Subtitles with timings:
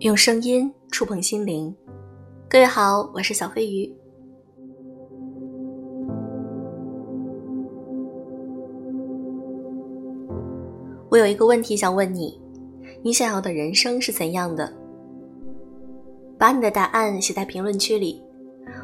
[0.00, 1.74] 用声音触碰心灵。
[2.50, 3.90] 各位好，我是小飞鱼。
[11.08, 12.38] 我有一个问题想问你：
[13.02, 14.70] 你想要的人生是怎样的？
[16.38, 18.22] 把你的答案写在评论区里，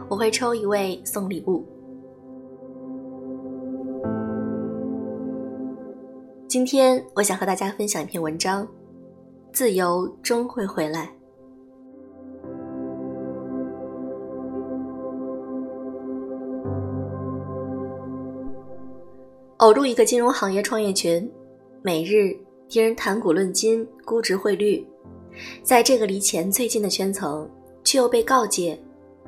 [0.08, 1.62] 我会抽一位送礼物。
[6.48, 8.66] 今天我想和大家分享一篇文章。
[9.52, 11.10] 自由终会回来。
[19.58, 21.30] 偶入一个金融行业创业群，
[21.82, 22.34] 每日
[22.66, 24.84] 听人谈股论金、估值、汇率，
[25.62, 27.48] 在这个离钱最近的圈层，
[27.84, 28.76] 却又被告诫，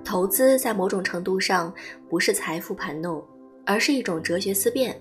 [0.03, 1.73] 投资在某种程度上
[2.09, 3.23] 不是财富盘弄，
[3.67, 4.99] 而是一种哲学思辨。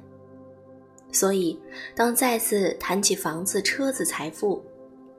[1.13, 1.59] 所以，
[1.95, 4.61] 当再次谈起房子、车子、财富，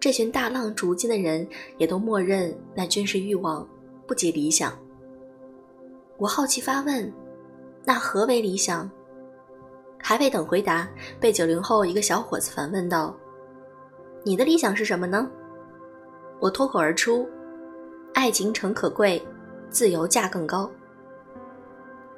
[0.05, 3.67] 这群大浪逐金的人也都默认那均是欲望，
[4.07, 4.79] 不及理想。
[6.19, 7.11] 我好奇发问：
[7.87, 8.91] 那何为理想？
[9.99, 10.87] 还未等回答，
[11.19, 13.17] 被九零后一个小伙子反问道
[14.25, 15.27] ：“你的理想是什么呢？”
[16.39, 17.27] 我脱口而出
[18.13, 19.27] ：“爱情诚可贵，
[19.71, 20.71] 自由价更高。”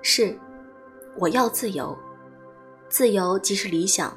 [0.03, 0.37] 是，
[1.17, 1.97] 我要自由，
[2.89, 4.13] 自由即是理想，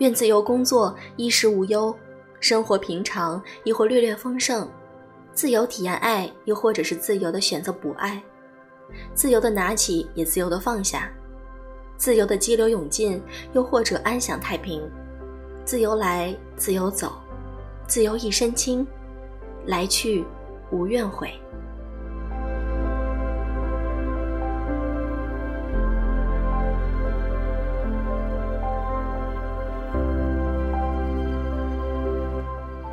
[0.00, 1.96] 愿自由工作，衣食无忧。
[2.44, 4.68] 生活平常，亦或略略丰盛；
[5.32, 8.20] 自由体验爱，又或者是自由的选择不爱；
[9.14, 11.08] 自由的拿起，也自由的放下；
[11.96, 13.18] 自由的激流勇进，
[13.54, 14.82] 又或者安享太平；
[15.64, 17.12] 自由来，自由走；
[17.88, 18.86] 自由一身轻，
[19.64, 20.22] 来去
[20.70, 21.32] 无怨悔。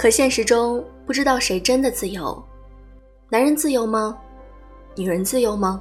[0.01, 2.43] 可现实中，不知道谁真的自由。
[3.29, 4.17] 男人自由吗？
[4.95, 5.79] 女人自由吗？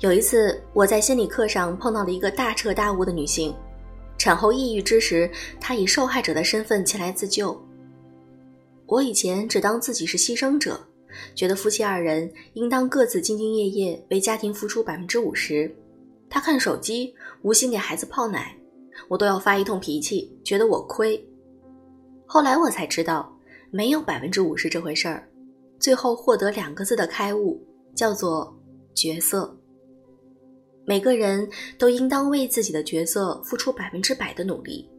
[0.00, 3.54] 有一次，我在心理课上碰到了一个大彻大悟的女性，
[4.16, 7.54] 产后抑郁之时，她以受害者的身份前来自救。
[8.86, 10.80] 我以前只当自己是牺牲者，
[11.34, 15.70] 觉得夫妻二人应当各自兢兢业业，为家庭付出百分之五十。
[16.30, 18.56] 她看手机，无心给孩子泡奶，
[19.08, 21.22] 我都要发一通脾气，觉得我亏。
[22.34, 23.32] 后来我才知道，
[23.70, 25.24] 没有百分之五十这回事儿。
[25.78, 27.64] 最后获得两个字的开悟，
[27.94, 28.52] 叫做
[28.92, 29.56] 角色。
[30.84, 34.90] 每个人都应当为自己的角色付出百分之百的努力。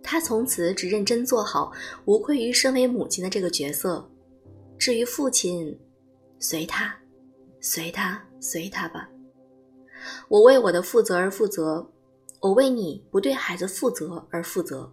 [0.00, 1.72] 他从此只认真做好，
[2.04, 4.08] 无愧于身为母亲的这个角色。
[4.78, 5.76] 至于父亲，
[6.38, 6.94] 随他，
[7.60, 9.10] 随他，随他吧。
[10.28, 11.84] 我为我的负责而负责，
[12.38, 14.88] 我为你不对孩子负责而负责。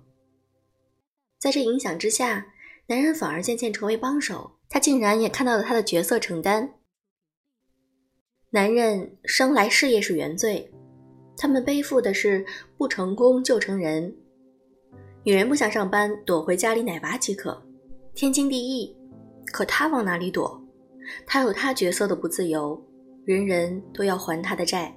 [1.40, 2.48] 在这影响之下，
[2.88, 4.52] 男人反而渐渐成为帮手。
[4.72, 6.76] 他竟然也看到了他的角色承担。
[8.52, 10.72] 男人生来事业是原罪，
[11.36, 12.46] 他们背负的是
[12.78, 14.16] 不成功就成人。
[15.24, 17.60] 女人不想上班，躲回家里奶娃即可，
[18.14, 18.96] 天经地义。
[19.46, 20.62] 可他往哪里躲？
[21.26, 22.80] 他有他角色的不自由，
[23.26, 24.96] 人人都要还他的债。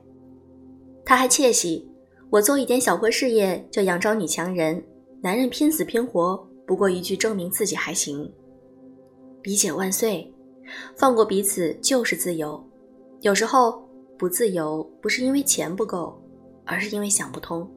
[1.04, 1.91] 他还窃喜，
[2.28, 4.84] 我做一点小破事业就仰招女强人。
[5.24, 8.28] 男人拼死拼活，不过一句证明自己还行。
[9.44, 10.28] 理解万岁，
[10.96, 12.60] 放过彼此就是自由。
[13.20, 13.88] 有时候
[14.18, 16.20] 不自由，不是因为钱不够，
[16.64, 17.70] 而是因为想不通。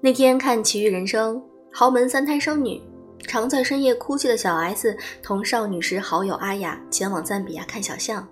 [0.00, 1.36] 那天看《奇遇人生》，
[1.72, 2.82] 豪门三胎生女。
[3.26, 8.26] 常在深夜哭泣的小 S 同少女时好友阿雅前往赞比亚看小象。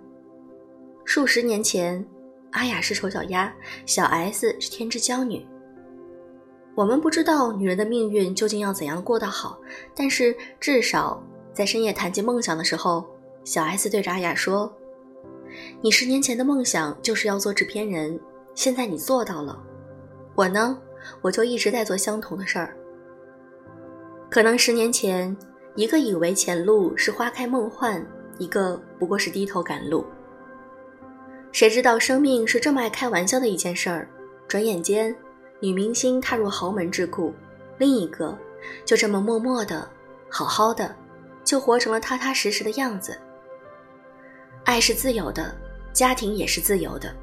[1.05, 2.05] 数十年前，
[2.51, 3.53] 阿雅是丑小鸭，
[3.87, 5.47] 小 S 是天之娇女。
[6.75, 9.59] 我们不知道女人的命运究竟要怎样过得好，
[9.97, 13.07] 但是至少在深夜谈及梦想的时候，
[13.45, 14.73] 小 S 对着阿雅说
[15.83, 18.19] ：“你十年前的梦想就是要做制片人，
[18.55, 19.61] 现在你做到了。
[20.37, 20.79] 我呢，
[21.21, 22.77] 我就一直在做相同的事儿。”
[24.31, 25.35] 可能十年前，
[25.75, 28.05] 一个以为前路是花开梦幻，
[28.37, 30.05] 一个不过是低头赶路。
[31.51, 34.07] 谁知道生命是这么爱开玩笑的一件事儿？
[34.47, 35.17] 转眼间，
[35.61, 37.33] 女明星踏入豪门智库，
[37.79, 38.37] 另一个
[38.85, 39.89] 就这么默默的、
[40.29, 40.95] 好好的，
[41.43, 43.19] 就活成了踏踏实实的样子。
[44.65, 45.57] 爱是自由的，
[45.95, 47.15] 家庭也是自由的。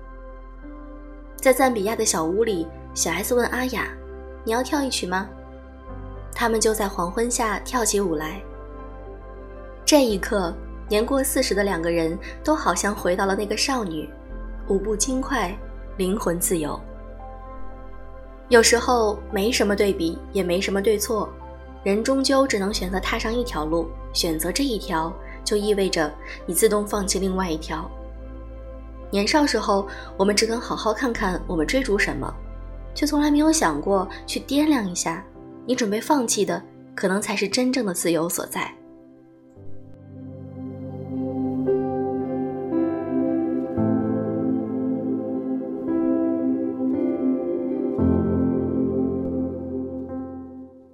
[1.35, 3.95] 在赞比亚的小屋里，小 S 问阿雅
[4.43, 5.29] ：“你要跳一曲吗？”
[6.35, 8.41] 他们就在黄昏下跳起舞来。
[9.85, 10.53] 这一刻，
[10.89, 14.09] 年过四十的两个人都好像回到了那个少女，
[14.67, 15.57] 舞步轻快，
[15.95, 16.77] 灵魂自由。
[18.49, 21.29] 有时候没什么对比，也没什么对错，
[21.83, 25.11] 人终究只能选择踏上一条路，选择这一条，
[25.43, 26.13] 就意味着
[26.45, 27.89] 你自动放弃另外一条。
[29.09, 29.87] 年少时候，
[30.17, 32.31] 我们只肯好好看看我们追逐什么，
[32.93, 35.23] 却从来没有想过去掂量一下，
[35.67, 36.61] 你准备放弃的，
[36.95, 38.71] 可能才是真正的自由所在。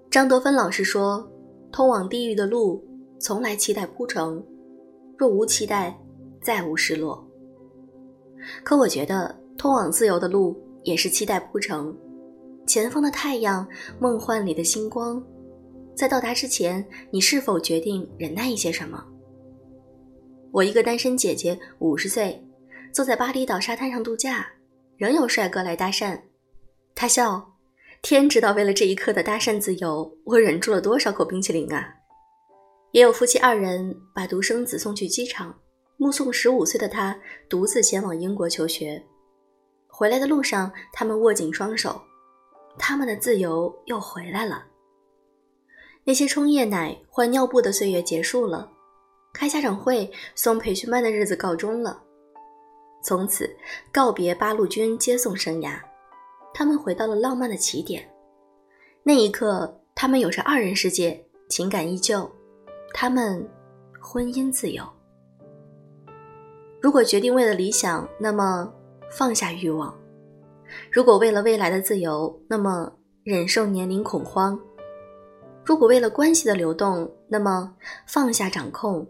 [0.09, 1.25] 张德芬老师说
[1.71, 2.83] ：“通往地狱的路，
[3.17, 4.41] 从来期待铺成；
[5.17, 5.97] 若无期待，
[6.41, 7.25] 再无失落。”
[8.63, 11.95] 可我觉得，通往自由的路也是期待铺成。
[12.71, 13.67] 前方的太阳，
[13.99, 15.21] 梦幻里的星光，
[15.93, 19.05] 在到达之前，你是否决定忍耐一些什么？
[20.53, 22.41] 我一个单身姐姐，五十岁，
[22.93, 24.47] 坐在巴厘岛沙滩上度假，
[24.95, 26.17] 仍有帅哥来搭讪，
[26.95, 27.45] 他笑。
[28.01, 31.93] 天知道，为了这一刻的搭讪自由，我忍住了多少口冰淇淋啊！
[32.93, 35.53] 也有夫妻二人把独生子送去机场，
[35.97, 37.19] 目送十五岁的他
[37.49, 39.03] 独自前往英国求学。
[39.89, 42.01] 回来的路上，他们握紧双手，
[42.77, 44.65] 他们的自由又回来了。
[46.03, 48.71] 那些冲夜奶、换尿布的岁月结束了，
[49.33, 52.01] 开家长会、送培训班的日子告终了，
[53.03, 53.49] 从此
[53.91, 55.79] 告别八路军接送生涯。
[56.53, 58.11] 他们回到了浪漫的起点，
[59.03, 62.29] 那一刻，他们有着二人世界，情感依旧，
[62.93, 63.47] 他们
[64.01, 64.83] 婚姻自由。
[66.81, 68.73] 如果决定为了理想，那么
[69.11, 69.93] 放下欲望；
[70.91, 72.91] 如果为了未来的自由，那么
[73.23, 74.57] 忍受年龄恐慌；
[75.63, 77.73] 如果为了关系的流动，那么
[78.07, 79.07] 放下掌控，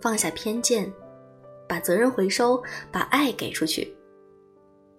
[0.00, 0.92] 放下偏见，
[1.68, 3.96] 把责任回收，把爱给出去。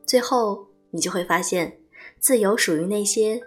[0.06, 1.78] 最后，你就会发现。
[2.20, 3.40] 自由属于那些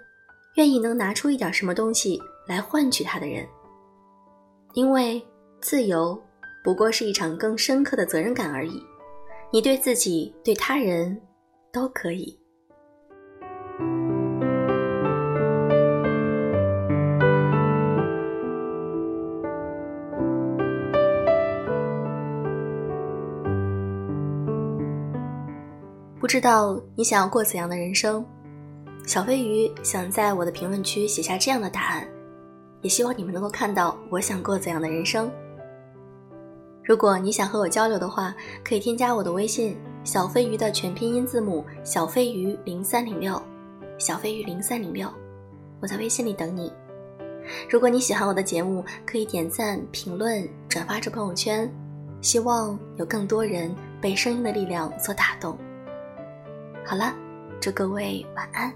[0.56, 3.46] 愿意能拿出一点什么东西来换取它的人，
[4.72, 5.22] 因为
[5.60, 6.19] 自由
[6.64, 8.82] 不过是一场更深刻的责任感而已。
[9.52, 11.20] 你对自己、对他人
[11.70, 12.38] 都可以。
[26.26, 28.26] 不知道你想要过怎样的人生？
[29.06, 32.08] 小飞鱼想在我的评论区写下这样的答案，
[32.82, 35.31] 也希望你们能够看到我想过怎样的人生。
[36.82, 38.34] 如果你想和我交流的话，
[38.64, 43.40] 可以添加我的微信“小飞鱼”的全拼音字母“小飞鱼零三零六”，
[43.96, 45.08] 小飞鱼零三零六，
[45.81, 46.72] 我在微信里等你。
[47.70, 51.72] 如果你喜欢我的节目，可以点赞、评论、转发至朋友圈，
[52.20, 55.56] 希望有更多人被声音的力量所打动。
[56.88, 57.12] 好了，
[57.60, 58.72] 祝各位晚安。